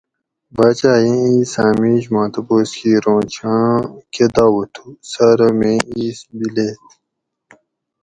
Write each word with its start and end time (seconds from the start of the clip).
باچاۤ 0.55 0.99
اِیں 1.03 1.19
اِیساۤں 1.31 1.73
مِیش 1.79 2.03
ما 2.13 2.23
تپوس 2.33 2.69
کِیر 2.79 3.05
اوں 3.09 3.21
چھاں 3.33 3.65
کہ 4.13 4.25
دعوہ 4.35 4.63
تھو؟ 4.73 4.87
سہ 5.09 5.25
ارو 5.31 5.49
میں 5.59 5.79
اِیس 5.95 6.19
بِلیت 6.37 6.83